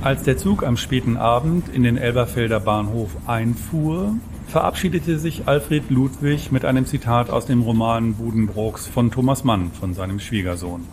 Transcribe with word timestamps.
Als 0.00 0.22
der 0.22 0.38
Zug 0.38 0.62
am 0.62 0.76
späten 0.76 1.16
Abend 1.16 1.68
in 1.68 1.82
den 1.82 1.96
Elberfelder 1.96 2.60
Bahnhof 2.60 3.10
einfuhr, 3.26 4.14
verabschiedete 4.46 5.18
sich 5.18 5.48
Alfred 5.48 5.90
Ludwig 5.90 6.52
mit 6.52 6.64
einem 6.64 6.86
Zitat 6.86 7.30
aus 7.30 7.46
dem 7.46 7.62
Roman 7.62 8.14
Budenbrooks 8.14 8.86
von 8.86 9.10
Thomas 9.10 9.42
Mann 9.42 9.72
von 9.72 9.94
seinem 9.94 10.20
Schwiegersohn. 10.20 10.86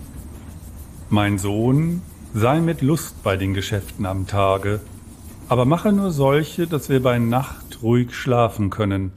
Mein 1.10 1.38
Sohn, 1.38 2.02
sei 2.34 2.60
mit 2.62 2.82
Lust 2.82 3.22
bei 3.22 3.38
den 3.38 3.54
Geschäften 3.54 4.08
am 4.08 4.26
Tage, 4.26 4.82
aber 5.50 5.66
mache 5.66 5.92
nur 5.92 6.10
solche, 6.10 6.66
dass 6.66 6.90
wir 6.90 7.02
bei 7.02 7.20
Nacht 7.20 7.84
ruhig 7.84 8.16
schlafen 8.16 8.72
können. 8.72 9.14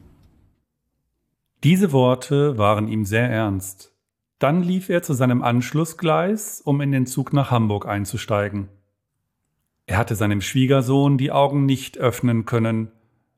Diese 1.64 1.92
Worte 1.92 2.58
waren 2.58 2.88
ihm 2.88 3.06
sehr 3.06 3.28
ernst. 3.30 3.94
Dann 4.38 4.62
lief 4.62 4.90
er 4.90 5.02
zu 5.02 5.14
seinem 5.14 5.42
Anschlussgleis, 5.42 6.60
um 6.60 6.82
in 6.82 6.92
den 6.92 7.06
Zug 7.06 7.32
nach 7.32 7.50
Hamburg 7.50 7.86
einzusteigen. 7.86 8.68
Er 9.88 9.96
hatte 9.96 10.14
seinem 10.16 10.42
Schwiegersohn 10.42 11.16
die 11.16 11.32
Augen 11.32 11.64
nicht 11.64 11.96
öffnen 11.96 12.44
können, 12.44 12.92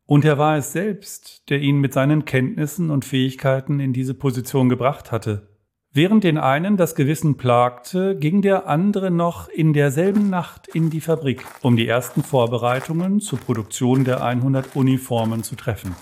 und 0.06 0.24
er 0.24 0.36
war 0.36 0.56
es 0.56 0.72
selbst, 0.72 1.48
der 1.48 1.60
ihn 1.60 1.78
mit 1.78 1.92
seinen 1.92 2.24
Kenntnissen 2.24 2.90
und 2.90 3.04
Fähigkeiten 3.04 3.78
in 3.78 3.92
diese 3.92 4.14
Position 4.14 4.68
gebracht 4.68 5.12
hatte. 5.12 5.46
Während 5.92 6.24
den 6.24 6.38
einen 6.38 6.76
das 6.76 6.96
Gewissen 6.96 7.36
plagte, 7.36 8.16
ging 8.18 8.42
der 8.42 8.66
andere 8.66 9.12
noch 9.12 9.48
in 9.48 9.72
derselben 9.72 10.28
Nacht 10.28 10.66
in 10.66 10.90
die 10.90 11.00
Fabrik, 11.00 11.44
um 11.62 11.76
die 11.76 11.86
ersten 11.86 12.24
Vorbereitungen 12.24 13.20
zur 13.20 13.38
Produktion 13.38 14.02
der 14.02 14.24
100 14.24 14.74
Uniformen 14.74 15.44
zu 15.44 15.54
treffen. 15.54 15.94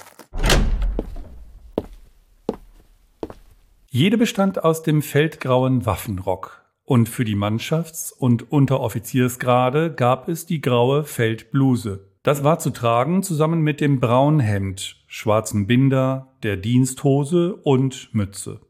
Jede 3.90 4.16
bestand 4.16 4.64
aus 4.64 4.82
dem 4.82 5.02
feldgrauen 5.02 5.84
Waffenrock, 5.84 6.64
und 6.88 7.10
für 7.10 7.26
die 7.26 7.36
Mannschafts- 7.36 8.12
und 8.12 8.50
Unteroffiziersgrade 8.50 9.92
gab 9.92 10.26
es 10.26 10.46
die 10.46 10.62
graue 10.62 11.04
Feldbluse. 11.04 12.08
Das 12.22 12.44
war 12.44 12.58
zu 12.58 12.70
tragen 12.70 13.22
zusammen 13.22 13.60
mit 13.60 13.82
dem 13.82 14.00
braunen 14.00 14.40
Hemd, 14.40 14.96
schwarzen 15.06 15.66
Binder, 15.66 16.32
der 16.42 16.56
Diensthose 16.56 17.56
und 17.56 18.08
Mütze. 18.14 18.60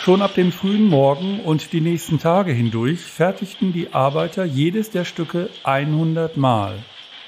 Schon 0.00 0.22
ab 0.22 0.34
dem 0.34 0.50
frühen 0.50 0.88
Morgen 0.88 1.38
und 1.40 1.72
die 1.72 1.80
nächsten 1.80 2.18
Tage 2.18 2.50
hindurch 2.50 2.98
fertigten 2.98 3.72
die 3.72 3.92
Arbeiter 3.92 4.44
jedes 4.44 4.90
der 4.90 5.04
Stücke 5.04 5.50
100 5.62 6.36
Mal. 6.36 6.84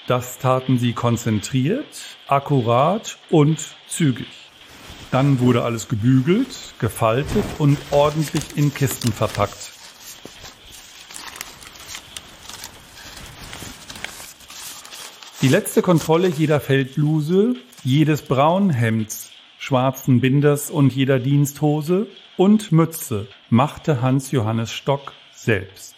Das 0.09 0.39
taten 0.39 0.79
sie 0.79 0.95
konzentriert, 0.95 2.17
akkurat 2.27 3.19
und 3.31 3.77
zügig. 3.87 4.42
Dann 5.13 5.41
wurde 5.41 5.63
alles 5.63 5.89
gebügelt, 5.89 6.75
gefaltet 6.79 7.45
und 7.59 7.77
ordentlich 7.91 8.57
in 8.57 8.73
Kisten 8.73 9.13
verpackt. 9.13 9.73
Die 15.43 15.49
letzte 15.49 15.83
Kontrolle 15.83 16.29
jeder 16.29 16.61
Feldbluse, 16.61 17.57
jedes 17.85 18.23
Braunhemds, 18.23 19.31
schwarzen 19.59 20.23
Binders 20.23 20.71
und 20.71 20.95
jeder 20.95 21.19
Diensthose 21.19 22.07
und 22.39 22.73
Mütze 22.73 23.29
machte 23.51 24.01
Hans 24.01 24.31
Johannes 24.31 24.73
Stock 24.73 25.13
selbst. 25.35 25.95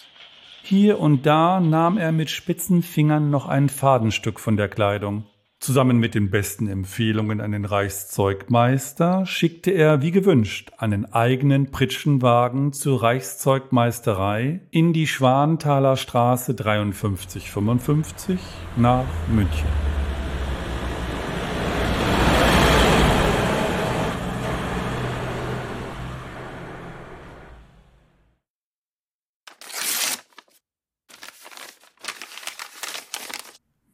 Hier 0.64 0.98
und 0.98 1.24
da 1.24 1.60
nahm 1.60 1.98
er 1.98 2.10
mit 2.10 2.30
spitzen 2.30 2.82
Fingern 2.82 3.30
noch 3.30 3.47
ein 3.47 3.69
Fadenstück 3.69 4.41
von 4.41 4.56
der 4.56 4.69
Kleidung. 4.69 5.24
Zusammen 5.64 5.97
mit 5.97 6.14
den 6.14 6.28
besten 6.28 6.69
Empfehlungen 6.69 7.41
an 7.41 7.52
den 7.52 7.64
Reichszeugmeister 7.64 9.25
schickte 9.25 9.70
er, 9.70 10.02
wie 10.02 10.10
gewünscht, 10.10 10.72
einen 10.76 11.10
eigenen 11.10 11.70
Pritschenwagen 11.70 12.75
zur 12.75 13.02
Reichszeugmeisterei 13.02 14.60
in 14.70 14.92
die 14.92 15.06
Schwanthaler 15.06 15.97
Straße 15.97 16.54
5355 16.54 18.38
nach 18.76 19.06
München. 19.34 19.69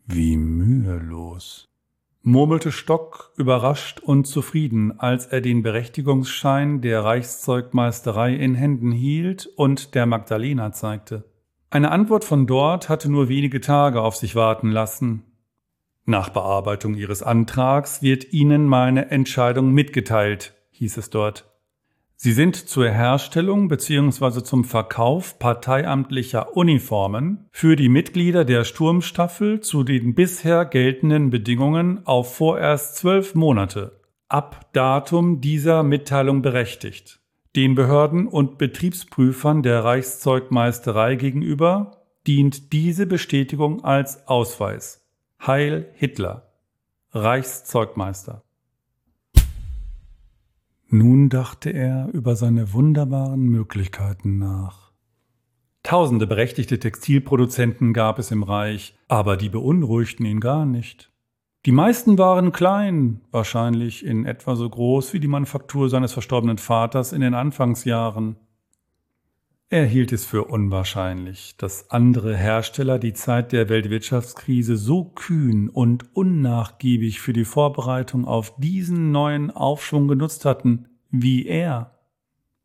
Wie 0.07 0.37
mühelos, 1.41 1.69
murmelte 2.23 2.71
Stock 2.71 3.33
überrascht 3.37 4.01
und 4.01 4.27
zufrieden, 4.27 4.99
als 5.01 5.27
er 5.27 5.41
den 5.41 5.63
Berechtigungsschein 5.63 6.83
der 6.83 7.03
Reichszeugmeisterei 7.03 8.35
in 8.35 8.55
Händen 8.55 8.93
hielt 8.93 9.47
und 9.57 9.95
der 9.95 10.07
Magdalena 10.07 10.73
zeigte. 10.73 11.25
Eine 11.71 11.93
Antwort 11.93 12.25
von 12.25 12.47
dort 12.47 12.89
hatte 12.89 13.11
nur 13.11 13.29
wenige 13.29 13.61
Tage 13.61 14.03
auf 14.03 14.17
sich 14.17 14.35
warten 14.35 14.71
lassen. 14.71 15.23
Nach 16.05 16.29
Bearbeitung 16.29 16.95
Ihres 16.95 17.23
Antrags 17.23 18.03
wird 18.03 18.33
Ihnen 18.33 18.67
meine 18.67 19.11
Entscheidung 19.11 19.73
mitgeteilt, 19.73 20.55
hieß 20.73 20.97
es 20.99 21.11
dort. 21.11 21.50
Sie 22.23 22.33
sind 22.33 22.55
zur 22.55 22.91
Herstellung 22.91 23.69
bzw. 23.69 24.43
zum 24.43 24.65
Verkauf 24.65 25.39
parteiamtlicher 25.39 26.55
Uniformen 26.55 27.47
für 27.51 27.77
die 27.77 27.89
Mitglieder 27.89 28.45
der 28.45 28.65
Sturmstaffel 28.65 29.61
zu 29.61 29.85
den 29.85 30.15
bisher 30.15 30.67
geltenden 30.67 31.31
Bedingungen 31.31 32.07
auf 32.07 32.35
vorerst 32.35 32.97
zwölf 32.97 33.35
Monate 33.35 33.99
ab 34.29 34.69
Datum 34.75 35.41
dieser 35.41 35.83
Mitteilung 35.83 36.43
berechtigt. 36.43 37.21
Den 37.57 37.75
Behörden 37.75 38.29
und 38.29 38.59
Betriebsprüfern 38.59 39.63
der 39.63 39.83
Reichszeugmeisterei 39.83 41.15
gegenüber 41.15 42.03
dient 42.27 42.75
diese 42.75 43.07
Bestätigung 43.07 43.83
als 43.83 44.29
Ausweis. 44.29 45.09
Heil 45.47 45.89
Hitler. 45.95 46.53
Reichszeugmeister. 47.13 48.45
Nun 50.93 51.29
dachte 51.29 51.71
er 51.71 52.09
über 52.13 52.35
seine 52.35 52.73
wunderbaren 52.73 53.43
Möglichkeiten 53.43 54.39
nach. 54.39 54.91
Tausende 55.85 56.27
berechtigte 56.27 56.81
Textilproduzenten 56.81 57.93
gab 57.93 58.19
es 58.19 58.33
im 58.33 58.43
Reich, 58.43 58.99
aber 59.07 59.37
die 59.37 59.49
beunruhigten 59.49 60.27
ihn 60.27 60.41
gar 60.41 60.67
nicht. 60.67 61.13
Die 61.65 61.73
meisten 61.73 62.19
waren 62.19 62.51
klein, 62.51 63.21
wahrscheinlich 63.31 64.05
in 64.05 64.27
etwa 64.27 64.57
so 64.57 64.69
groß 64.69 65.13
wie 65.13 65.21
die 65.21 65.29
Manufaktur 65.29 65.89
seines 65.89 66.13
verstorbenen 66.13 66.59
Vaters 66.59 67.13
in 67.13 67.21
den 67.21 67.35
Anfangsjahren. 67.35 68.35
Er 69.73 69.87
hielt 69.87 70.11
es 70.11 70.25
für 70.25 70.47
unwahrscheinlich, 70.47 71.55
dass 71.57 71.93
andere 71.93 72.37
Hersteller 72.37 72.99
die 72.99 73.13
Zeit 73.13 73.53
der 73.53 73.69
Weltwirtschaftskrise 73.69 74.77
so 74.77 75.05
kühn 75.05 75.69
und 75.69 76.17
unnachgiebig 76.17 77.21
für 77.21 77.33
die 77.33 77.45
Vorbereitung 77.45 78.25
auf 78.25 78.57
diesen 78.57 79.13
neuen 79.13 79.53
Aufschwung 79.53 80.09
genutzt 80.09 80.45
hatten 80.45 80.87
wie 81.13 81.47
er. 81.47 82.01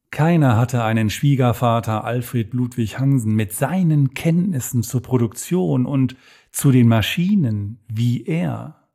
Keiner 0.10 0.58
hatte 0.58 0.84
einen 0.84 1.12
Schwiegervater 1.12 2.06
Alfred 2.06 2.56
Ludwig 2.56 2.98
Hansen 2.98 3.36
mit 3.36 3.54
seinen 3.54 4.16
Kenntnissen 4.16 4.82
zur 4.82 5.04
Produktion 5.04 5.86
und 5.86 6.16
zu 6.52 6.72
den 6.72 6.88
Maschinen 6.88 7.84
wie 7.88 8.26
er. 8.26 8.88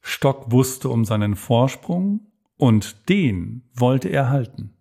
Stock 0.00 0.52
wusste 0.52 0.88
um 0.88 1.04
seinen 1.04 1.36
Vorsprung 1.36 2.28
und 2.56 3.10
den 3.10 3.68
wollte 3.74 4.08
er 4.08 4.30
halten. 4.30 4.72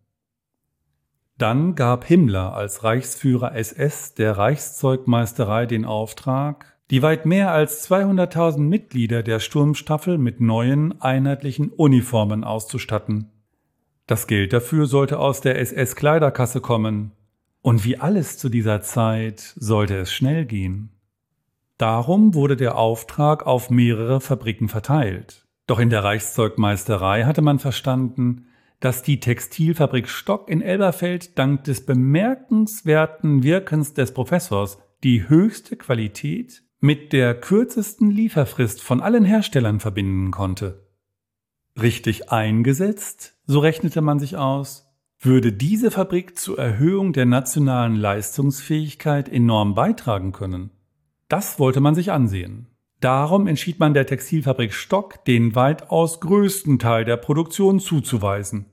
Dann 1.42 1.74
gab 1.74 2.06
Himmler 2.06 2.54
als 2.54 2.84
Reichsführer 2.84 3.56
SS 3.56 4.14
der 4.14 4.38
Reichszeugmeisterei 4.38 5.66
den 5.66 5.86
Auftrag, 5.86 6.78
die 6.92 7.02
weit 7.02 7.26
mehr 7.26 7.52
als 7.52 7.90
200.000 7.90 8.60
Mitglieder 8.60 9.24
der 9.24 9.40
Sturmstaffel 9.40 10.20
mit 10.20 10.40
neuen 10.40 11.02
einheitlichen 11.02 11.70
Uniformen 11.72 12.44
auszustatten. 12.44 13.32
Das 14.06 14.28
Geld 14.28 14.54
dafür 14.54 14.86
sollte 14.86 15.18
aus 15.18 15.42
der 15.42 15.58
SS-Kleiderkasse 15.60 16.62
kommen. 16.62 17.14
Und 17.64 17.86
wie 17.86 17.98
alles 17.98 18.38
zu 18.38 18.48
dieser 18.48 18.84
Zeit 18.84 19.40
sollte 19.40 19.98
es 19.98 20.14
schnell 20.14 20.46
gehen. 20.46 20.92
Darum 21.80 22.36
wurde 22.36 22.56
der 22.56 22.78
Auftrag 22.78 23.48
auf 23.48 23.72
mehrere 23.72 24.22
Fabriken 24.22 24.70
verteilt. 24.70 25.48
Doch 25.66 25.80
in 25.80 25.90
der 25.90 26.04
Reichszeugmeisterei 26.04 27.24
hatte 27.24 27.42
man 27.42 27.58
verstanden, 27.58 28.46
dass 28.81 29.04
die 29.04 29.19
Textilfabrik 29.19 30.10
Stock 30.10 30.50
in 30.50 30.62
Elberfeld 30.62 31.38
dank 31.38 31.63
des 31.63 31.86
bemerkenswerten 31.86 33.44
Wirkens 33.44 33.94
des 33.94 34.13
Professors 34.13 34.80
die 35.04 35.30
höchste 35.30 35.78
Qualität 35.78 36.63
mit 36.80 37.13
der 37.13 37.39
kürzesten 37.39 38.10
Lieferfrist 38.10 38.81
von 38.81 39.00
allen 39.00 39.24
Herstellern 39.24 39.80
verbinden 39.80 40.31
konnte. 40.31 40.88
Richtig 41.80 42.31
eingesetzt, 42.31 43.38
so 43.45 43.60
rechnete 43.60 44.01
man 44.01 44.19
sich 44.19 44.36
aus, 44.36 44.92
würde 45.19 45.54
diese 45.54 45.92
Fabrik 45.92 46.38
zur 46.38 46.57
Erhöhung 46.57 47.13
der 47.13 47.27
nationalen 47.27 47.95
Leistungsfähigkeit 47.95 49.30
enorm 49.30 49.75
beitragen 49.75 50.31
können. 50.31 50.72
Das 51.27 51.60
wollte 51.60 51.80
man 51.81 51.94
sich 51.94 52.12
ansehen. 52.12 52.71
Darum 53.01 53.48
entschied 53.48 53.80
man 53.80 53.95
der 53.95 54.06
Textilfabrik 54.06 54.75
Stock, 54.75 55.25
den 55.25 55.56
weitaus 55.56 56.19
größten 56.19 56.77
Teil 56.77 57.03
der 57.03 57.18
Produktion 57.18 57.80
zuzuweisen. 57.80 58.68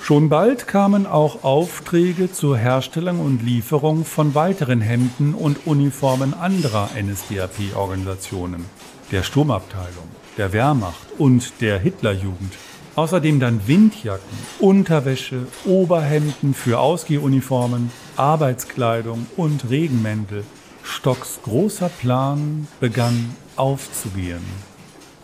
Schon 0.00 0.28
bald 0.28 0.68
kamen 0.68 1.06
auch 1.06 1.42
Aufträge 1.42 2.30
zur 2.30 2.56
Herstellung 2.56 3.18
und 3.18 3.42
Lieferung 3.42 4.04
von 4.04 4.36
weiteren 4.36 4.80
Hemden 4.80 5.34
und 5.34 5.66
Uniformen 5.66 6.32
anderer 6.32 6.90
NSDAP-Organisationen, 6.96 8.64
der 9.10 9.24
Sturmabteilung, 9.24 10.06
der 10.38 10.52
Wehrmacht 10.52 11.08
und 11.18 11.60
der 11.60 11.80
Hitlerjugend. 11.80 12.52
Außerdem 12.94 13.40
dann 13.40 13.66
Windjacken, 13.66 14.38
Unterwäsche, 14.60 15.48
Oberhemden 15.64 16.54
für 16.54 16.78
Ausgehuniformen, 16.78 17.90
Arbeitskleidung 18.18 19.26
und 19.36 19.70
Regenmäntel. 19.70 20.44
Stocks 20.82 21.40
großer 21.42 21.88
Plan 21.88 22.68
begann 22.80 23.34
aufzugehen. 23.56 24.42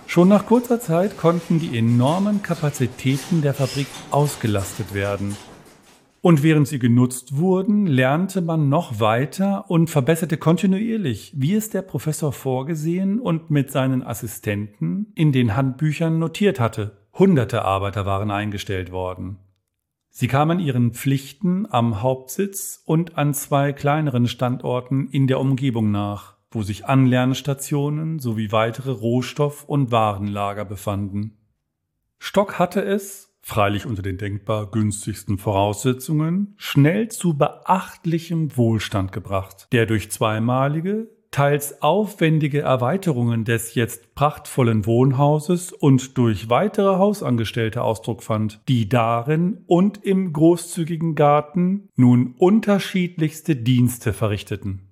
Schon 0.06 0.28
nach 0.28 0.46
kurzer 0.46 0.80
Zeit 0.80 1.16
konnten 1.16 1.58
die 1.58 1.78
enormen 1.78 2.42
Kapazitäten 2.42 3.40
der 3.40 3.54
Fabrik 3.54 3.86
ausgelastet 4.10 4.92
werden. 4.92 5.36
Und 6.20 6.42
während 6.42 6.68
sie 6.68 6.78
genutzt 6.78 7.36
wurden, 7.36 7.86
lernte 7.86 8.42
man 8.42 8.68
noch 8.68 9.00
weiter 9.00 9.70
und 9.70 9.90
verbesserte 9.90 10.36
kontinuierlich, 10.36 11.32
wie 11.34 11.54
es 11.54 11.70
der 11.70 11.82
Professor 11.82 12.32
vorgesehen 12.32 13.18
und 13.18 13.50
mit 13.50 13.72
seinen 13.72 14.04
Assistenten 14.04 15.12
in 15.14 15.32
den 15.32 15.56
Handbüchern 15.56 16.18
notiert 16.18 16.60
hatte. 16.60 16.98
Hunderte 17.14 17.64
Arbeiter 17.64 18.06
waren 18.06 18.30
eingestellt 18.30 18.92
worden. 18.92 19.38
Sie 20.12 20.28
kamen 20.28 20.60
ihren 20.60 20.92
Pflichten 20.92 21.66
am 21.68 22.02
Hauptsitz 22.02 22.82
und 22.84 23.18
an 23.18 23.34
zwei 23.34 23.72
kleineren 23.72 24.28
Standorten 24.28 25.08
in 25.08 25.26
der 25.26 25.40
Umgebung 25.40 25.90
nach 25.90 26.36
wo 26.54 26.62
sich 26.62 26.86
Anlernstationen 26.86 28.18
sowie 28.18 28.52
weitere 28.52 28.90
Rohstoff- 28.90 29.64
und 29.64 29.90
Warenlager 29.90 30.64
befanden. 30.64 31.38
Stock 32.18 32.58
hatte 32.58 32.84
es, 32.84 33.34
freilich 33.40 33.86
unter 33.86 34.02
den 34.02 34.18
denkbar 34.18 34.70
günstigsten 34.70 35.38
Voraussetzungen, 35.38 36.54
schnell 36.56 37.08
zu 37.08 37.36
beachtlichem 37.36 38.56
Wohlstand 38.56 39.12
gebracht, 39.12 39.68
der 39.72 39.86
durch 39.86 40.10
zweimalige, 40.10 41.10
teils 41.32 41.82
aufwendige 41.82 42.60
Erweiterungen 42.60 43.44
des 43.44 43.74
jetzt 43.74 44.14
prachtvollen 44.14 44.86
Wohnhauses 44.86 45.72
und 45.72 46.16
durch 46.16 46.48
weitere 46.48 46.98
Hausangestellte 46.98 47.82
Ausdruck 47.82 48.22
fand, 48.22 48.60
die 48.68 48.88
darin 48.88 49.64
und 49.66 50.04
im 50.04 50.32
großzügigen 50.32 51.16
Garten 51.16 51.88
nun 51.96 52.36
unterschiedlichste 52.38 53.56
Dienste 53.56 54.12
verrichteten. 54.12 54.91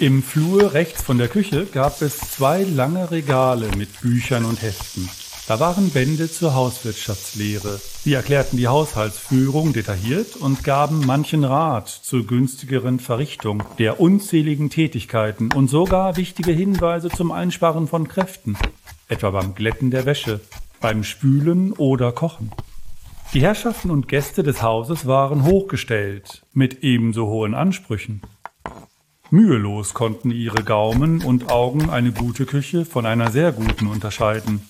Im 0.00 0.22
Flur 0.22 0.72
rechts 0.72 1.02
von 1.02 1.18
der 1.18 1.28
Küche 1.28 1.66
gab 1.66 2.00
es 2.00 2.16
zwei 2.20 2.62
lange 2.62 3.10
Regale 3.10 3.68
mit 3.76 4.00
Büchern 4.00 4.46
und 4.46 4.62
Heften. 4.62 5.10
Da 5.46 5.60
waren 5.60 5.90
Bände 5.90 6.32
zur 6.32 6.54
Hauswirtschaftslehre. 6.54 7.78
Sie 8.02 8.14
erklärten 8.14 8.56
die 8.56 8.66
Haushaltsführung 8.68 9.74
detailliert 9.74 10.36
und 10.36 10.64
gaben 10.64 11.04
manchen 11.04 11.44
Rat 11.44 11.90
zur 11.90 12.26
günstigeren 12.26 12.98
Verrichtung 12.98 13.62
der 13.78 14.00
unzähligen 14.00 14.70
Tätigkeiten 14.70 15.52
und 15.52 15.68
sogar 15.68 16.16
wichtige 16.16 16.52
Hinweise 16.52 17.10
zum 17.10 17.30
Einsparen 17.30 17.86
von 17.86 18.08
Kräften, 18.08 18.56
etwa 19.08 19.28
beim 19.32 19.54
Glätten 19.54 19.90
der 19.90 20.06
Wäsche, 20.06 20.40
beim 20.80 21.04
Spülen 21.04 21.74
oder 21.74 22.10
Kochen. 22.12 22.52
Die 23.34 23.42
Herrschaften 23.42 23.90
und 23.90 24.08
Gäste 24.08 24.42
des 24.42 24.62
Hauses 24.62 25.06
waren 25.06 25.44
hochgestellt, 25.44 26.42
mit 26.54 26.82
ebenso 26.84 27.26
hohen 27.26 27.54
Ansprüchen. 27.54 28.22
Mühelos 29.32 29.94
konnten 29.94 30.32
ihre 30.32 30.64
Gaumen 30.64 31.22
und 31.22 31.50
Augen 31.50 31.88
eine 31.88 32.10
gute 32.10 32.46
Küche 32.46 32.84
von 32.84 33.06
einer 33.06 33.30
sehr 33.30 33.52
guten 33.52 33.86
unterscheiden. 33.86 34.68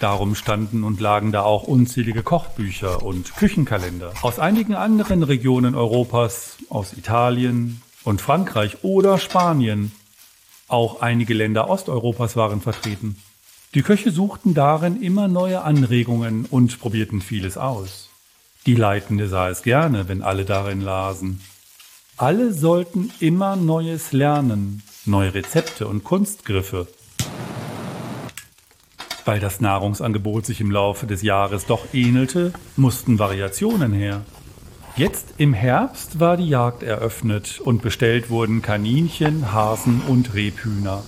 Darum 0.00 0.34
standen 0.34 0.84
und 0.84 1.00
lagen 1.00 1.32
da 1.32 1.42
auch 1.42 1.64
unzählige 1.64 2.22
Kochbücher 2.22 3.02
und 3.02 3.36
Küchenkalender 3.36 4.14
aus 4.22 4.38
einigen 4.38 4.74
anderen 4.74 5.22
Regionen 5.22 5.74
Europas, 5.74 6.56
aus 6.70 6.94
Italien 6.94 7.82
und 8.04 8.22
Frankreich 8.22 8.78
oder 8.82 9.18
Spanien. 9.18 9.92
Auch 10.66 11.02
einige 11.02 11.34
Länder 11.34 11.68
Osteuropas 11.68 12.36
waren 12.36 12.62
vertreten. 12.62 13.16
Die 13.74 13.82
Köche 13.82 14.10
suchten 14.10 14.54
darin 14.54 15.02
immer 15.02 15.28
neue 15.28 15.60
Anregungen 15.60 16.46
und 16.46 16.80
probierten 16.80 17.20
vieles 17.20 17.58
aus. 17.58 18.08
Die 18.64 18.76
Leitende 18.76 19.28
sah 19.28 19.50
es 19.50 19.62
gerne, 19.62 20.08
wenn 20.08 20.22
alle 20.22 20.46
darin 20.46 20.80
lasen. 20.80 21.42
Alle 22.16 22.52
sollten 22.52 23.10
immer 23.18 23.56
Neues 23.56 24.12
lernen, 24.12 24.84
neue 25.04 25.34
Rezepte 25.34 25.88
und 25.88 26.04
Kunstgriffe. 26.04 26.86
Weil 29.24 29.40
das 29.40 29.60
Nahrungsangebot 29.60 30.46
sich 30.46 30.60
im 30.60 30.70
Laufe 30.70 31.08
des 31.08 31.22
Jahres 31.22 31.66
doch 31.66 31.92
ähnelte, 31.92 32.52
mussten 32.76 33.18
Variationen 33.18 33.92
her. 33.92 34.22
Jetzt 34.96 35.34
im 35.38 35.54
Herbst 35.54 36.20
war 36.20 36.36
die 36.36 36.48
Jagd 36.48 36.84
eröffnet 36.84 37.58
und 37.58 37.82
bestellt 37.82 38.30
wurden 38.30 38.62
Kaninchen, 38.62 39.52
Hasen 39.52 40.00
und 40.06 40.34
Rebhühner. 40.34 41.02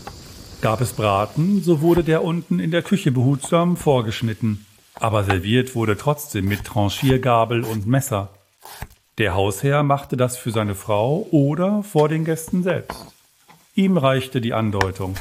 Gab 0.61 0.81
es 0.81 0.93
Braten, 0.93 1.63
so 1.63 1.83
wurde 1.83 2.03
der 2.03 2.25
unten 2.25 2.59
in 2.59 2.73
der 2.73 2.83
Küche 2.83 3.13
behutsam 3.13 3.77
vorgeschnitten. 3.77 4.67
Aber 4.95 5.23
serviert 5.23 5.77
wurde 5.77 5.97
trotzdem 5.97 6.47
mit 6.47 6.65
Tranchiergabel 6.65 7.63
und 7.63 7.87
Messer. 7.87 8.31
Der 9.19 9.35
Hausherr 9.35 9.83
machte 9.83 10.19
das 10.19 10.37
für 10.37 10.51
seine 10.51 10.75
Frau 10.75 11.27
oder 11.31 11.83
vor 11.83 12.11
den 12.11 12.27
Gästen 12.27 12.63
selbst. 12.63 13.15
Ihm 13.75 13.97
reichte 13.97 14.43
die 14.43 14.53
Andeutung. 14.53 15.15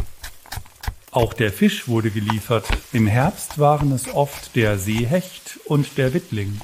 Auch 1.11 1.33
der 1.33 1.49
Fisch 1.53 1.87
wurde 1.87 2.11
geliefert. 2.11 2.65
Im 2.91 3.07
Herbst 3.07 3.57
waren 3.57 3.93
es 3.93 4.13
oft 4.13 4.53
der 4.57 4.77
Seehecht 4.77 5.61
und 5.63 5.97
der 5.97 6.13
Wittling. 6.13 6.59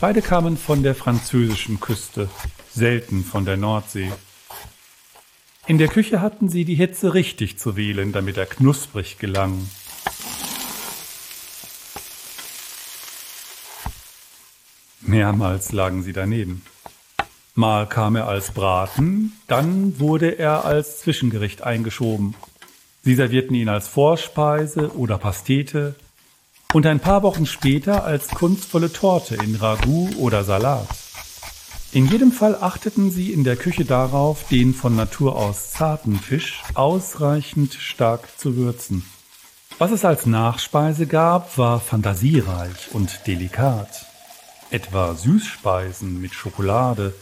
Beide 0.00 0.22
kamen 0.22 0.56
von 0.56 0.82
der 0.82 0.94
französischen 0.94 1.80
Küste, 1.80 2.30
selten 2.70 3.24
von 3.24 3.44
der 3.44 3.58
Nordsee. 3.58 4.10
In 5.66 5.76
der 5.76 5.88
Küche 5.88 6.22
hatten 6.22 6.48
sie 6.48 6.64
die 6.64 6.76
Hitze 6.76 7.12
richtig 7.12 7.58
zu 7.58 7.76
wählen, 7.76 8.12
damit 8.12 8.38
er 8.38 8.46
knusprig 8.46 9.18
gelang. 9.18 9.68
Mehrmals 15.10 15.72
lagen 15.72 16.04
sie 16.04 16.12
daneben. 16.12 16.62
Mal 17.56 17.88
kam 17.88 18.14
er 18.14 18.28
als 18.28 18.52
Braten, 18.52 19.32
dann 19.48 19.98
wurde 19.98 20.38
er 20.38 20.64
als 20.64 21.00
Zwischengericht 21.00 21.62
eingeschoben. 21.62 22.34
Sie 23.02 23.16
servierten 23.16 23.56
ihn 23.56 23.68
als 23.68 23.88
Vorspeise 23.88 24.94
oder 24.94 25.18
Pastete 25.18 25.96
und 26.72 26.86
ein 26.86 27.00
paar 27.00 27.24
Wochen 27.24 27.44
später 27.44 28.04
als 28.04 28.28
kunstvolle 28.28 28.92
Torte 28.92 29.34
in 29.34 29.56
Ragout 29.56 30.10
oder 30.16 30.44
Salat. 30.44 30.86
In 31.90 32.06
jedem 32.06 32.30
Fall 32.30 32.54
achteten 32.54 33.10
sie 33.10 33.32
in 33.32 33.42
der 33.42 33.56
Küche 33.56 33.84
darauf, 33.84 34.46
den 34.48 34.74
von 34.74 34.94
Natur 34.94 35.34
aus 35.34 35.72
zarten 35.72 36.20
Fisch 36.20 36.62
ausreichend 36.74 37.74
stark 37.74 38.28
zu 38.38 38.54
würzen. 38.54 39.04
Was 39.78 39.90
es 39.90 40.04
als 40.04 40.24
Nachspeise 40.26 41.08
gab, 41.08 41.58
war 41.58 41.80
fantasiereich 41.80 42.92
und 42.92 43.26
delikat 43.26 44.09
etwa 44.70 45.14
Süßspeisen 45.14 46.20
mit 46.20 46.34
Schokolade, 46.34 47.14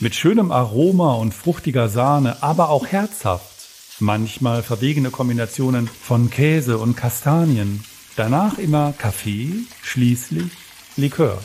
mit 0.00 0.14
schönem 0.14 0.50
Aroma 0.50 1.14
und 1.14 1.32
fruchtiger 1.32 1.88
Sahne, 1.88 2.42
aber 2.42 2.70
auch 2.70 2.86
herzhaft, 2.86 3.56
manchmal 4.00 4.62
verwegene 4.62 5.10
Kombinationen 5.10 5.88
von 5.88 6.30
Käse 6.30 6.78
und 6.78 6.96
Kastanien, 6.96 7.84
danach 8.16 8.58
immer 8.58 8.92
Kaffee, 8.92 9.64
schließlich 9.82 10.52
Likör. 10.96 11.38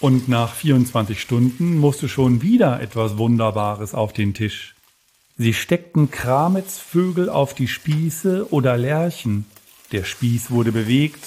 Und 0.00 0.28
nach 0.28 0.52
24 0.52 1.20
Stunden 1.20 1.78
musste 1.78 2.08
schon 2.08 2.42
wieder 2.42 2.80
etwas 2.80 3.16
Wunderbares 3.16 3.94
auf 3.94 4.12
den 4.12 4.34
Tisch. 4.34 4.74
Sie 5.36 5.54
steckten 5.54 6.10
Kramitzvögel 6.10 7.28
auf 7.28 7.54
die 7.54 7.68
Spieße 7.68 8.52
oder 8.52 8.76
Lerchen. 8.76 9.46
Der 9.92 10.04
Spieß 10.04 10.50
wurde 10.50 10.72
bewegt. 10.72 11.24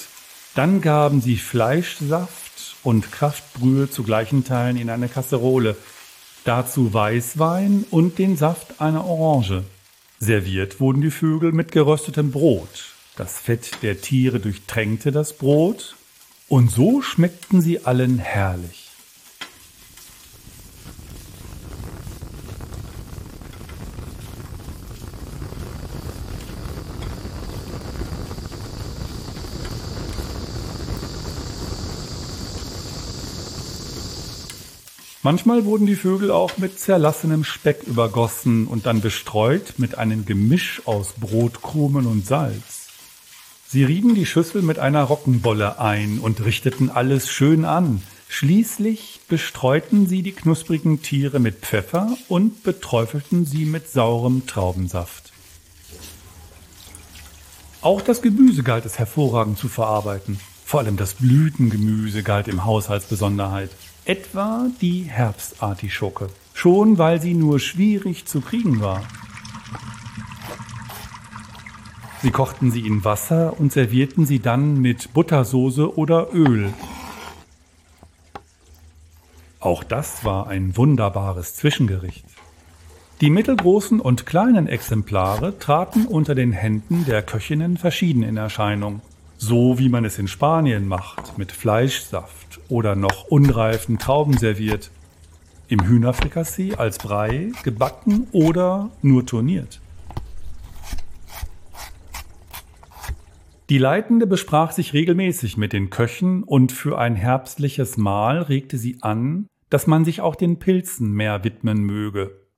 Dann 0.54 0.80
gaben 0.80 1.20
sie 1.20 1.36
Fleischsaft 1.36 2.47
und 2.82 3.12
Kraftbrühe 3.12 3.90
zu 3.90 4.02
gleichen 4.02 4.44
Teilen 4.44 4.76
in 4.76 4.90
eine 4.90 5.08
Kasserole, 5.08 5.76
dazu 6.44 6.92
Weißwein 6.94 7.84
und 7.90 8.18
den 8.18 8.36
Saft 8.36 8.80
einer 8.80 9.04
Orange. 9.04 9.64
Serviert 10.20 10.80
wurden 10.80 11.00
die 11.00 11.10
Vögel 11.10 11.52
mit 11.52 11.72
geröstetem 11.72 12.32
Brot. 12.32 12.94
Das 13.16 13.38
Fett 13.38 13.82
der 13.82 14.00
Tiere 14.00 14.40
durchtränkte 14.40 15.12
das 15.12 15.32
Brot, 15.32 15.96
und 16.48 16.70
so 16.70 17.02
schmeckten 17.02 17.60
sie 17.60 17.84
allen 17.84 18.18
herrlich. 18.18 18.87
Manchmal 35.30 35.66
wurden 35.66 35.84
die 35.84 35.94
Vögel 35.94 36.30
auch 36.30 36.56
mit 36.56 36.80
zerlassenem 36.80 37.44
Speck 37.44 37.82
übergossen 37.82 38.66
und 38.66 38.86
dann 38.86 39.02
bestreut 39.02 39.74
mit 39.76 39.98
einem 39.98 40.24
Gemisch 40.24 40.80
aus 40.86 41.12
Brotkrumen 41.20 42.06
und 42.06 42.26
Salz. 42.26 42.88
Sie 43.68 43.84
rieben 43.84 44.14
die 44.14 44.24
Schüssel 44.24 44.62
mit 44.62 44.78
einer 44.78 45.02
Roggenbolle 45.02 45.80
ein 45.80 46.18
und 46.18 46.42
richteten 46.42 46.88
alles 46.88 47.30
schön 47.30 47.66
an. 47.66 48.02
Schließlich 48.30 49.20
bestreuten 49.28 50.06
sie 50.06 50.22
die 50.22 50.32
knusprigen 50.32 51.02
Tiere 51.02 51.40
mit 51.40 51.56
Pfeffer 51.56 52.16
und 52.28 52.62
beträufelten 52.62 53.44
sie 53.44 53.66
mit 53.66 53.90
saurem 53.90 54.46
Traubensaft. 54.46 55.34
Auch 57.82 58.00
das 58.00 58.22
Gemüse 58.22 58.62
galt 58.62 58.86
es 58.86 58.98
hervorragend 58.98 59.58
zu 59.58 59.68
verarbeiten. 59.68 60.40
Vor 60.64 60.80
allem 60.80 60.96
das 60.96 61.12
Blütengemüse 61.12 62.22
galt 62.22 62.48
im 62.48 62.64
Haus 62.64 62.88
als 62.88 63.04
Besonderheit. 63.04 63.68
Etwa 64.08 64.70
die 64.80 65.02
Herbstartischoke. 65.02 66.30
Schon 66.54 66.96
weil 66.96 67.20
sie 67.20 67.34
nur 67.34 67.60
schwierig 67.60 68.24
zu 68.24 68.40
kriegen 68.40 68.80
war. 68.80 69.02
Sie 72.22 72.30
kochten 72.30 72.70
sie 72.70 72.86
in 72.86 73.04
Wasser 73.04 73.60
und 73.60 73.70
servierten 73.70 74.24
sie 74.24 74.40
dann 74.40 74.80
mit 74.80 75.12
Buttersoße 75.12 75.98
oder 75.98 76.32
Öl. 76.32 76.72
Auch 79.60 79.84
das 79.84 80.24
war 80.24 80.46
ein 80.46 80.74
wunderbares 80.74 81.56
Zwischengericht. 81.56 82.24
Die 83.20 83.28
mittelgroßen 83.28 84.00
und 84.00 84.24
kleinen 84.24 84.68
Exemplare 84.68 85.58
traten 85.58 86.06
unter 86.06 86.34
den 86.34 86.52
Händen 86.52 87.04
der 87.04 87.20
Köchinnen 87.20 87.76
verschieden 87.76 88.22
in 88.22 88.38
Erscheinung, 88.38 89.02
so 89.36 89.78
wie 89.78 89.90
man 89.90 90.06
es 90.06 90.18
in 90.18 90.28
Spanien 90.28 90.88
macht, 90.88 91.36
mit 91.36 91.52
Fleischsaft 91.52 92.47
oder 92.68 92.96
noch 92.96 93.24
unreifen 93.24 93.98
Trauben 93.98 94.36
serviert, 94.36 94.90
im 95.68 95.86
Hühnerfrikassee 95.86 96.74
als 96.74 96.98
Brei, 96.98 97.52
gebacken 97.62 98.26
oder 98.32 98.90
nur 99.02 99.26
turniert. 99.26 99.80
Die 103.68 103.78
Leitende 103.78 104.26
besprach 104.26 104.72
sich 104.72 104.94
regelmäßig 104.94 105.56
mit 105.56 105.72
den 105.74 105.90
Köchen 105.90 106.42
und 106.42 106.72
für 106.72 106.98
ein 106.98 107.16
herbstliches 107.16 107.98
Mahl 107.98 108.40
regte 108.40 108.78
sie 108.78 108.98
an, 109.02 109.46
dass 109.68 109.86
man 109.86 110.06
sich 110.06 110.22
auch 110.22 110.36
den 110.36 110.58
Pilzen 110.58 111.12
mehr 111.12 111.44
widmen 111.44 111.82
möge 111.82 112.48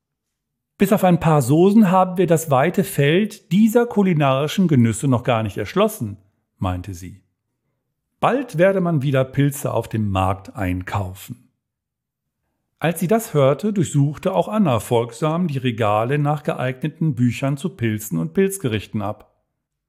bis 0.80 0.94
auf 0.94 1.04
ein 1.04 1.20
paar 1.20 1.42
Soßen 1.42 1.90
haben 1.90 2.16
wir 2.16 2.26
das 2.26 2.50
weite 2.50 2.84
Feld 2.84 3.52
dieser 3.52 3.84
kulinarischen 3.84 4.66
Genüsse 4.66 5.08
noch 5.08 5.24
gar 5.24 5.42
nicht 5.42 5.58
erschlossen, 5.58 6.16
meinte 6.56 6.94
sie. 6.94 7.20
Bald 8.20 8.58
werde 8.58 8.82
man 8.82 9.00
wieder 9.00 9.24
Pilze 9.24 9.72
auf 9.72 9.88
dem 9.88 10.10
Markt 10.10 10.54
einkaufen. 10.54 11.48
Als 12.78 13.00
sie 13.00 13.08
das 13.08 13.32
hörte, 13.32 13.72
durchsuchte 13.72 14.34
auch 14.34 14.48
Anna 14.48 14.78
folgsam 14.78 15.48
die 15.48 15.58
Regale 15.58 16.18
nach 16.18 16.42
geeigneten 16.42 17.14
Büchern 17.14 17.56
zu 17.56 17.70
Pilzen 17.70 18.18
und 18.18 18.34
Pilzgerichten 18.34 19.00
ab. 19.00 19.42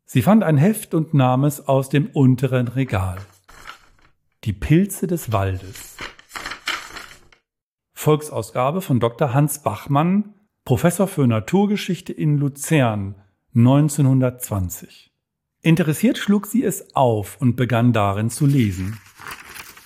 Sie 0.05 0.21
fand 0.21 0.43
ein 0.43 0.57
Heft 0.57 0.93
und 0.93 1.13
nahm 1.13 1.43
es 1.43 1.67
aus 1.67 1.89
dem 1.89 2.07
unteren 2.07 2.69
Regal. 2.69 3.17
Die 4.45 4.53
Pilze 4.53 5.07
des 5.07 5.33
Waldes. 5.33 5.97
Volksausgabe 7.93 8.81
von 8.81 9.01
Dr. 9.01 9.33
Hans 9.33 9.61
Bachmann, 9.61 10.33
Professor 10.63 11.07
für 11.07 11.27
Naturgeschichte 11.27 12.13
in 12.13 12.37
Luzern 12.37 13.15
1920. 13.55 15.10
Interessiert 15.63 16.17
schlug 16.17 16.47
sie 16.47 16.63
es 16.63 16.95
auf 16.95 17.37
und 17.39 17.55
begann 17.55 17.93
darin 17.93 18.31
zu 18.31 18.47
lesen. 18.47 18.99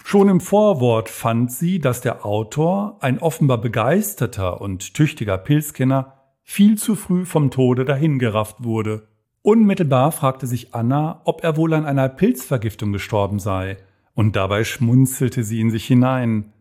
Schon 0.05 0.29
im 0.29 0.39
Vorwort 0.39 1.09
fand 1.09 1.51
sie, 1.51 1.79
dass 1.79 1.99
der 1.99 2.25
Autor, 2.25 2.97
ein 3.01 3.19
offenbar 3.19 3.59
begeisterter 3.59 4.61
und 4.61 4.93
tüchtiger 4.93 5.37
Pilzkenner, 5.37 6.13
viel 6.43 6.77
zu 6.77 6.95
früh 6.95 7.25
vom 7.25 7.51
Tode 7.51 7.83
dahingerafft 7.83 8.63
wurde. 8.63 9.07
Unmittelbar 9.41 10.13
fragte 10.13 10.47
sich 10.47 10.73
Anna, 10.73 11.21
ob 11.25 11.43
er 11.43 11.57
wohl 11.57 11.73
an 11.73 11.85
einer 11.85 12.07
Pilzvergiftung 12.07 12.93
gestorben 12.93 13.39
sei, 13.39 13.77
und 14.13 14.37
dabei 14.37 14.63
schmunzelte 14.63 15.43
sie 15.43 15.59
in 15.59 15.71
sich 15.71 15.85
hinein. 15.85 16.53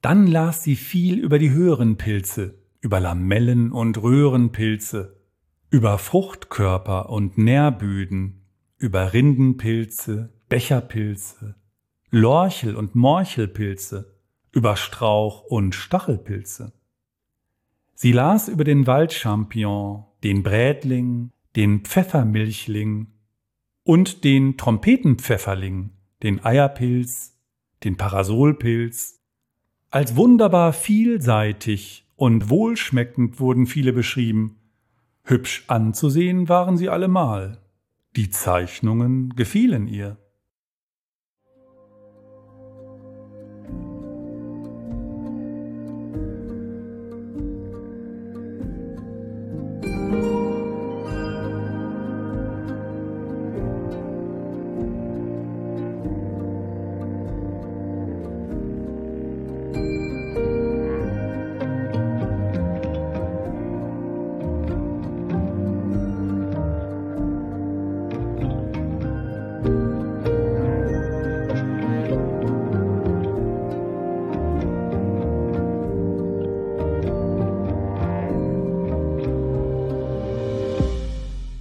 Dann 0.00 0.26
las 0.26 0.62
sie 0.62 0.76
viel 0.76 1.18
über 1.18 1.38
die 1.38 1.50
höheren 1.50 1.98
Pilze, 1.98 2.54
über 2.80 3.00
Lamellen 3.00 3.70
und 3.70 4.00
Röhrenpilze, 4.02 5.17
über 5.70 5.98
Fruchtkörper 5.98 7.10
und 7.10 7.36
Nährböden, 7.36 8.42
über 8.78 9.12
Rindenpilze, 9.12 10.32
Becherpilze, 10.48 11.56
Lorchel- 12.10 12.76
und 12.76 12.94
Morchelpilze, 12.94 14.14
über 14.50 14.76
Strauch- 14.76 15.42
und 15.42 15.74
Stachelpilze. 15.74 16.72
Sie 17.94 18.12
las 18.12 18.48
über 18.48 18.64
den 18.64 18.86
Waldchampion, 18.86 20.04
den 20.22 20.42
Brätling, 20.42 21.32
den 21.56 21.80
Pfeffermilchling 21.80 23.08
und 23.82 24.24
den 24.24 24.56
Trompetenpfefferling, 24.56 25.90
den 26.22 26.44
Eierpilz, 26.44 27.36
den 27.84 27.96
Parasolpilz. 27.96 29.20
Als 29.90 30.16
wunderbar 30.16 30.72
vielseitig 30.72 32.06
und 32.16 32.50
wohlschmeckend 32.50 33.40
wurden 33.40 33.66
viele 33.66 33.92
beschrieben. 33.92 34.57
Hübsch 35.28 35.64
anzusehen 35.68 36.48
waren 36.48 36.78
sie 36.78 36.88
allemal. 36.88 37.58
Die 38.16 38.30
Zeichnungen 38.30 39.36
gefielen 39.36 39.86
ihr. 39.86 40.16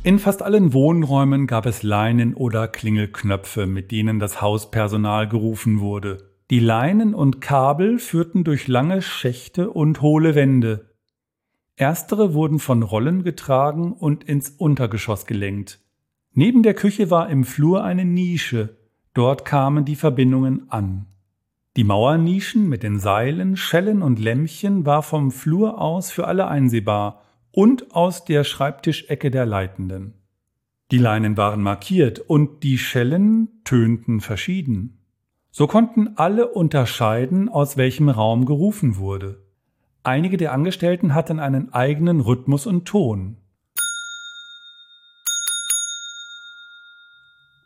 In 0.07 0.19
fast 0.19 0.41
allen 0.41 0.71
Wohnräumen 0.71 1.47
gab 1.47 1.65
es 1.65 1.83
Leinen 1.83 2.33
oder 2.33 2.69
Klingelknöpfe, 2.69 3.67
mit 3.67 3.91
denen 3.91 4.19
das 4.19 4.41
Hauspersonal 4.41 5.27
gerufen 5.27 5.81
wurde. 5.81 6.31
Die 6.49 6.61
Leinen 6.61 7.13
und 7.13 7.41
Kabel 7.41 7.99
führten 7.99 8.45
durch 8.45 8.69
lange 8.69 9.01
Schächte 9.01 9.69
und 9.69 10.01
hohle 10.01 10.33
Wände. 10.33 10.95
Erstere 11.75 12.33
wurden 12.33 12.59
von 12.59 12.83
Rollen 12.83 13.25
getragen 13.25 13.91
und 13.91 14.23
ins 14.23 14.49
Untergeschoss 14.51 15.25
gelenkt. 15.25 15.81
Neben 16.31 16.63
der 16.63 16.73
Küche 16.73 17.11
war 17.11 17.29
im 17.29 17.43
Flur 17.43 17.83
eine 17.83 18.05
Nische, 18.05 18.77
dort 19.13 19.43
kamen 19.43 19.83
die 19.83 19.97
Verbindungen 19.97 20.71
an. 20.71 21.07
Die 21.75 21.83
Mauernischen 21.83 22.69
mit 22.69 22.81
den 22.81 22.97
Seilen, 22.97 23.57
Schellen 23.57 24.01
und 24.01 24.19
Lämpchen 24.19 24.85
war 24.85 25.03
vom 25.03 25.31
Flur 25.31 25.81
aus 25.81 26.11
für 26.11 26.27
alle 26.27 26.47
einsehbar 26.47 27.23
und 27.57 27.95
aus 27.95 28.23
der 28.23 28.43
Schreibtischecke 28.43 29.31
der 29.31 29.47
Leitenden. 29.47 30.13
Die 30.91 30.99
Leinen 30.99 31.37
waren 31.37 31.63
markiert 31.63 32.19
und 32.19 32.61
die 32.61 32.77
Schellen 32.77 33.63
tönten 33.63 34.21
verschieden. 34.21 34.99
So 35.49 35.65
konnten 35.65 36.17
alle 36.17 36.49
unterscheiden, 36.49 37.49
aus 37.49 37.75
welchem 37.75 38.09
Raum 38.09 38.45
gerufen 38.45 38.97
wurde. 38.97 39.43
Einige 40.03 40.37
der 40.37 40.53
Angestellten 40.53 41.15
hatten 41.15 41.39
einen 41.39 41.73
eigenen 41.73 42.19
Rhythmus 42.19 42.67
und 42.67 42.85
Ton. 42.85 43.37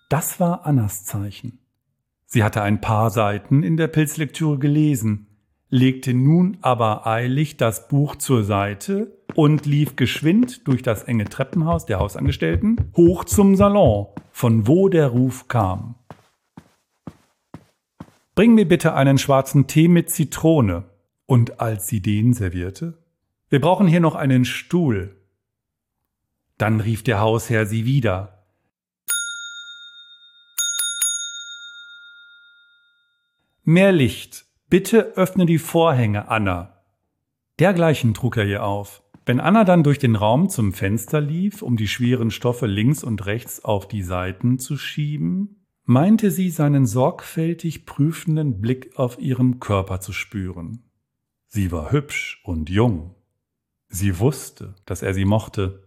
Das 0.08 0.40
war 0.40 0.66
Annas 0.66 1.04
Zeichen. 1.04 1.60
Sie 2.28 2.46
hatte 2.46 2.62
ein 2.62 2.80
paar 2.80 3.10
Seiten 3.10 3.62
in 3.62 3.76
der 3.76 3.90
Pilzlektüre 3.90 4.58
gelesen, 4.58 5.28
legte 5.72 6.14
nun 6.14 6.58
aber 6.62 7.08
eilig 7.08 7.58
das 7.58 7.88
Buch 7.88 8.18
zur 8.18 8.44
Seite 8.44 9.18
und 9.34 9.66
lief 9.66 9.96
geschwind 9.96 10.68
durch 10.68 10.84
das 10.84 11.04
enge 11.04 11.26
Treppenhaus 11.26 11.86
der 11.86 12.00
Hausangestellten 12.00 12.92
hoch 12.96 13.24
zum 13.24 13.56
Salon, 13.56 14.08
von 14.32 14.68
wo 14.68 14.90
der 14.90 15.08
Ruf 15.08 15.48
kam. 15.48 15.96
Bring 18.36 18.54
mir 18.54 18.68
bitte 18.68 18.94
einen 18.94 19.18
schwarzen 19.18 19.68
Tee 19.68 19.88
mit 19.88 20.10
Zitrone. 20.10 20.86
Und 21.26 21.62
als 21.62 21.88
sie 21.88 22.02
den 22.02 22.34
servierte, 22.34 22.98
wir 23.48 23.62
brauchen 23.62 23.88
hier 23.88 24.02
noch 24.02 24.16
einen 24.16 24.44
Stuhl. 24.44 25.16
Dann 26.58 26.82
rief 26.82 27.04
der 27.04 27.22
Hausherr 27.22 27.66
sie 27.66 27.86
wieder. 27.86 28.44
Mehr 33.64 33.94
Licht, 33.94 34.46
Bitte 34.72 35.18
öffne 35.18 35.46
die 35.46 35.58
Vorhänge, 35.58 36.30
Anna. 36.30 36.78
Dergleichen 37.60 38.14
trug 38.14 38.38
er 38.38 38.46
ihr 38.46 38.64
auf. 38.64 39.04
Wenn 39.26 39.42
Anna 39.42 39.66
dann 39.66 39.84
durch 39.84 40.00
den 40.00 40.16
Raum 40.16 40.48
zum 40.48 40.72
Fenster 40.72 41.20
lief, 41.20 41.62
um 41.62 41.76
die 41.76 41.90
schweren 41.90 42.32
Stoffe 42.32 42.68
links 42.68 43.04
und 43.04 43.26
rechts 43.26 43.66
auf 43.66 43.90
die 43.90 44.02
Seiten 44.02 44.60
zu 44.60 44.78
schieben, 44.78 45.66
meinte 45.84 46.32
sie 46.32 46.50
seinen 46.50 46.86
sorgfältig 46.86 47.86
prüfenden 47.86 48.62
Blick 48.62 48.98
auf 48.98 49.20
ihrem 49.20 49.60
Körper 49.60 50.00
zu 50.00 50.14
spüren. 50.14 50.90
Sie 51.48 51.74
war 51.74 51.92
hübsch 51.92 52.42
und 52.46 52.70
jung. 52.70 53.16
Sie 53.90 54.20
wusste, 54.20 54.76
dass 54.86 55.02
er 55.02 55.14
sie 55.14 55.26
mochte. 55.26 55.84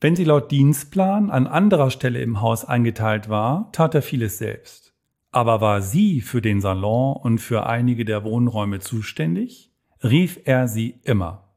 Wenn 0.00 0.16
sie 0.16 0.24
laut 0.24 0.50
Dienstplan 0.50 1.30
an 1.30 1.46
anderer 1.46 1.92
Stelle 1.92 2.20
im 2.22 2.40
Haus 2.40 2.64
eingeteilt 2.64 3.28
war, 3.28 3.70
tat 3.70 3.94
er 3.94 4.02
vieles 4.02 4.38
selbst. 4.38 4.93
Aber 5.34 5.60
war 5.60 5.82
sie 5.82 6.20
für 6.20 6.40
den 6.40 6.60
Salon 6.60 7.16
und 7.16 7.38
für 7.38 7.66
einige 7.66 8.04
der 8.04 8.22
Wohnräume 8.22 8.78
zuständig, 8.78 9.72
rief 10.00 10.38
er 10.44 10.68
sie 10.68 11.00
immer. 11.02 11.56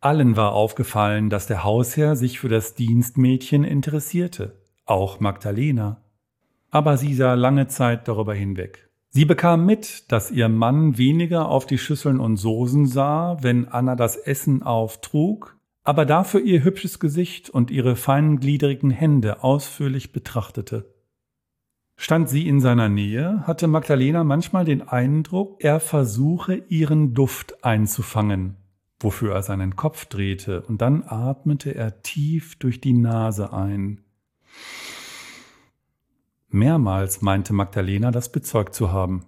Allen 0.00 0.36
war 0.36 0.54
aufgefallen, 0.54 1.30
dass 1.30 1.46
der 1.46 1.62
Hausherr 1.62 2.16
sich 2.16 2.40
für 2.40 2.48
das 2.48 2.74
Dienstmädchen 2.74 3.62
interessierte, 3.62 4.56
auch 4.86 5.20
Magdalena. 5.20 6.02
Aber 6.72 6.96
sie 6.96 7.14
sah 7.14 7.34
lange 7.34 7.68
Zeit 7.68 8.08
darüber 8.08 8.34
hinweg. 8.34 8.90
Sie 9.10 9.24
bekam 9.24 9.66
mit, 9.66 10.10
dass 10.10 10.32
ihr 10.32 10.48
Mann 10.48 10.98
weniger 10.98 11.48
auf 11.48 11.66
die 11.66 11.78
Schüsseln 11.78 12.18
und 12.18 12.38
Soßen 12.38 12.88
sah, 12.88 13.40
wenn 13.40 13.68
Anna 13.68 13.94
das 13.94 14.16
Essen 14.16 14.64
auftrug, 14.64 15.56
aber 15.84 16.06
dafür 16.06 16.40
ihr 16.40 16.64
hübsches 16.64 16.98
Gesicht 16.98 17.50
und 17.50 17.70
ihre 17.70 17.94
feingliedrigen 17.94 18.90
Hände 18.90 19.44
ausführlich 19.44 20.10
betrachtete. 20.10 20.92
Stand 22.02 22.30
sie 22.30 22.48
in 22.48 22.62
seiner 22.62 22.88
Nähe, 22.88 23.46
hatte 23.46 23.66
Magdalena 23.66 24.24
manchmal 24.24 24.64
den 24.64 24.88
Eindruck, 24.88 25.62
er 25.62 25.80
versuche 25.80 26.54
ihren 26.54 27.12
Duft 27.12 27.62
einzufangen, 27.62 28.56
wofür 28.98 29.34
er 29.34 29.42
seinen 29.42 29.76
Kopf 29.76 30.06
drehte, 30.06 30.62
und 30.62 30.80
dann 30.80 31.04
atmete 31.06 31.74
er 31.74 32.00
tief 32.00 32.56
durch 32.56 32.80
die 32.80 32.94
Nase 32.94 33.52
ein. 33.52 34.00
Mehrmals 36.48 37.20
meinte 37.20 37.52
Magdalena, 37.52 38.10
das 38.10 38.32
bezeugt 38.32 38.74
zu 38.74 38.90
haben. 38.90 39.26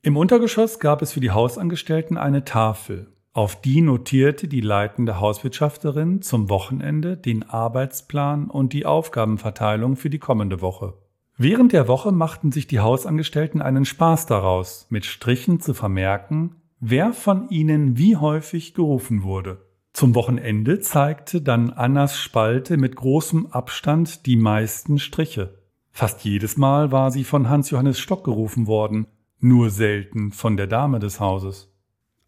Im 0.00 0.16
Untergeschoss 0.16 0.78
gab 0.80 1.02
es 1.02 1.12
für 1.12 1.20
die 1.20 1.32
Hausangestellten 1.32 2.16
eine 2.16 2.46
Tafel. 2.46 3.12
Auf 3.34 3.60
die 3.60 3.82
notierte 3.82 4.48
die 4.48 4.62
leitende 4.62 5.20
Hauswirtschafterin 5.20 6.22
zum 6.22 6.48
Wochenende 6.48 7.18
den 7.18 7.42
Arbeitsplan 7.42 8.48
und 8.48 8.72
die 8.72 8.86
Aufgabenverteilung 8.86 9.96
für 9.96 10.08
die 10.08 10.18
kommende 10.18 10.62
Woche. 10.62 10.94
Während 11.42 11.72
der 11.72 11.88
Woche 11.88 12.12
machten 12.12 12.52
sich 12.52 12.66
die 12.66 12.80
Hausangestellten 12.80 13.62
einen 13.62 13.86
Spaß 13.86 14.26
daraus, 14.26 14.86
mit 14.90 15.06
Strichen 15.06 15.58
zu 15.58 15.72
vermerken, 15.72 16.56
wer 16.80 17.14
von 17.14 17.48
ihnen 17.48 17.96
wie 17.96 18.18
häufig 18.18 18.74
gerufen 18.74 19.22
wurde. 19.22 19.64
Zum 19.94 20.14
Wochenende 20.14 20.80
zeigte 20.80 21.40
dann 21.40 21.70
Annas 21.70 22.18
Spalte 22.18 22.76
mit 22.76 22.94
großem 22.94 23.46
Abstand 23.46 24.26
die 24.26 24.36
meisten 24.36 24.98
Striche. 24.98 25.62
Fast 25.90 26.26
jedes 26.26 26.58
Mal 26.58 26.92
war 26.92 27.10
sie 27.10 27.24
von 27.24 27.48
Hans 27.48 27.70
Johannes 27.70 27.98
Stock 27.98 28.22
gerufen 28.22 28.66
worden, 28.66 29.06
nur 29.38 29.70
selten 29.70 30.32
von 30.32 30.58
der 30.58 30.66
Dame 30.66 30.98
des 30.98 31.20
Hauses. 31.20 31.74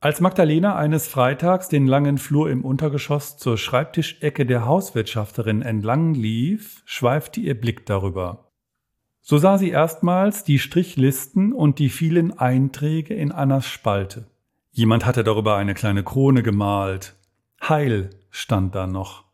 Als 0.01 0.22
Magdalena 0.22 0.77
eines 0.77 1.07
Freitags 1.07 1.68
den 1.68 1.87
langen 1.87 2.16
Flur 2.16 2.48
im 2.48 2.64
Untergeschoss 2.64 3.37
zur 3.37 3.59
Schreibtischecke 3.59 4.46
der 4.46 4.64
Hauswirtschafterin 4.64 5.61
entlang 5.61 6.14
lief, 6.14 6.81
schweifte 6.87 7.40
ihr 7.40 7.61
Blick 7.61 7.85
darüber. 7.85 8.48
So 9.24 9.38
sah 9.38 9.56
sie 9.56 9.70
erstmals 9.70 10.42
die 10.42 10.58
Strichlisten 10.58 11.52
und 11.52 11.78
die 11.78 11.90
vielen 11.90 12.37
Einträge 12.37 13.14
in 13.14 13.30
Annas 13.30 13.66
Spalte. 13.66 14.26
Jemand 14.72 15.06
hatte 15.06 15.22
darüber 15.22 15.56
eine 15.56 15.74
kleine 15.74 16.02
Krone 16.02 16.42
gemalt. 16.42 17.14
Heil 17.62 18.11
stand 18.30 18.74
da 18.74 18.88
noch. 18.88 19.24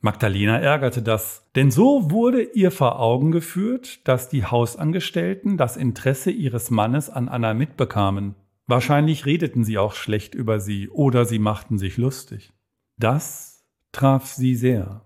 Magdalena 0.00 0.60
ärgerte 0.60 1.02
das, 1.02 1.50
denn 1.56 1.72
so 1.72 2.12
wurde 2.12 2.42
ihr 2.42 2.70
vor 2.70 3.00
Augen 3.00 3.32
geführt, 3.32 4.06
dass 4.06 4.28
die 4.28 4.44
Hausangestellten 4.44 5.56
das 5.56 5.76
Interesse 5.76 6.30
ihres 6.30 6.70
Mannes 6.70 7.10
an 7.10 7.28
Anna 7.28 7.54
mitbekamen. 7.54 8.36
Wahrscheinlich 8.68 9.26
redeten 9.26 9.64
sie 9.64 9.78
auch 9.78 9.94
schlecht 9.94 10.36
über 10.36 10.60
sie 10.60 10.88
oder 10.88 11.24
sie 11.24 11.40
machten 11.40 11.78
sich 11.78 11.96
lustig. 11.96 12.52
Das 12.96 13.64
traf 13.90 14.26
sie 14.26 14.54
sehr. 14.54 15.05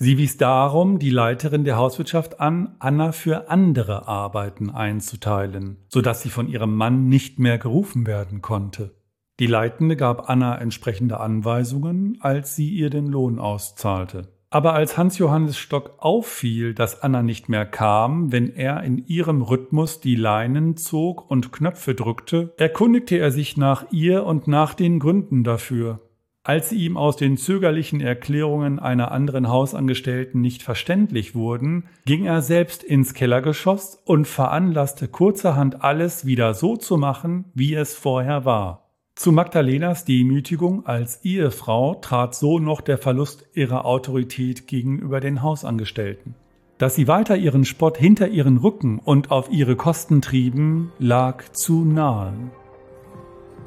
Sie 0.00 0.16
wies 0.16 0.36
darum 0.36 1.00
die 1.00 1.10
Leiterin 1.10 1.64
der 1.64 1.76
Hauswirtschaft 1.76 2.38
an, 2.38 2.76
Anna 2.78 3.10
für 3.10 3.50
andere 3.50 4.06
Arbeiten 4.06 4.70
einzuteilen, 4.70 5.78
so 5.88 6.00
dass 6.00 6.22
sie 6.22 6.30
von 6.30 6.48
ihrem 6.48 6.76
Mann 6.76 7.08
nicht 7.08 7.40
mehr 7.40 7.58
gerufen 7.58 8.06
werden 8.06 8.40
konnte. 8.40 8.94
Die 9.40 9.46
Leitende 9.46 9.96
gab 9.96 10.30
Anna 10.30 10.56
entsprechende 10.56 11.18
Anweisungen, 11.18 12.18
als 12.20 12.54
sie 12.54 12.70
ihr 12.70 12.90
den 12.90 13.08
Lohn 13.08 13.40
auszahlte. 13.40 14.28
Aber 14.50 14.72
als 14.72 14.96
Hans 14.96 15.18
Johannes 15.18 15.58
Stock 15.58 15.96
auffiel, 15.98 16.74
dass 16.74 17.02
Anna 17.02 17.22
nicht 17.22 17.48
mehr 17.48 17.66
kam, 17.66 18.30
wenn 18.30 18.54
er 18.54 18.82
in 18.84 19.04
ihrem 19.06 19.42
Rhythmus 19.42 20.00
die 20.00 20.14
Leinen 20.14 20.76
zog 20.76 21.28
und 21.28 21.52
Knöpfe 21.52 21.94
drückte, 21.94 22.54
erkundigte 22.56 23.18
er 23.18 23.32
sich 23.32 23.56
nach 23.56 23.90
ihr 23.90 24.24
und 24.24 24.46
nach 24.46 24.74
den 24.74 25.00
Gründen 25.00 25.44
dafür. 25.44 26.00
Als 26.48 26.70
sie 26.70 26.76
ihm 26.76 26.96
aus 26.96 27.16
den 27.16 27.36
zögerlichen 27.36 28.00
Erklärungen 28.00 28.78
einer 28.78 29.12
anderen 29.12 29.50
Hausangestellten 29.50 30.40
nicht 30.40 30.62
verständlich 30.62 31.34
wurden, 31.34 31.84
ging 32.06 32.24
er 32.24 32.40
selbst 32.40 32.82
ins 32.82 33.12
Kellergeschoss 33.12 34.00
und 34.06 34.26
veranlasste 34.26 35.08
kurzerhand 35.08 35.84
alles 35.84 36.24
wieder 36.24 36.54
so 36.54 36.78
zu 36.78 36.96
machen, 36.96 37.44
wie 37.52 37.74
es 37.74 37.92
vorher 37.92 38.46
war. 38.46 38.88
Zu 39.14 39.30
Magdalenas 39.30 40.06
Demütigung 40.06 40.86
als 40.86 41.22
Ehefrau 41.22 41.96
trat 41.96 42.34
so 42.34 42.58
noch 42.58 42.80
der 42.80 42.96
Verlust 42.96 43.44
ihrer 43.52 43.84
Autorität 43.84 44.66
gegenüber 44.66 45.20
den 45.20 45.42
Hausangestellten. 45.42 46.34
Dass 46.78 46.94
sie 46.94 47.08
weiter 47.08 47.36
ihren 47.36 47.66
Spott 47.66 47.98
hinter 47.98 48.28
ihren 48.28 48.56
Rücken 48.56 49.00
und 49.00 49.30
auf 49.30 49.50
ihre 49.50 49.76
Kosten 49.76 50.22
trieben, 50.22 50.92
lag 50.98 51.44
zu 51.52 51.84
nahe. 51.84 52.32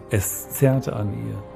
Es 0.09 0.49
zerrte 0.49 0.95
an 0.95 1.13
ihr. 1.13 1.50